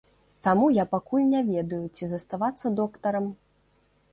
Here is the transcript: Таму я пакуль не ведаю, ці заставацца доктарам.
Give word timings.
Таму 0.45 0.69
я 0.77 0.85
пакуль 0.93 1.27
не 1.35 1.41
ведаю, 1.51 1.83
ці 1.99 2.09
заставацца 2.15 2.73
доктарам. 2.81 3.29